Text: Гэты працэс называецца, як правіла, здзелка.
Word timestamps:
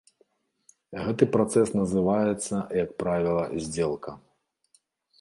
Гэты 1.07 1.27
працэс 1.35 1.67
называецца, 1.81 2.55
як 2.83 2.89
правіла, 3.05 3.43
здзелка. 3.67 4.19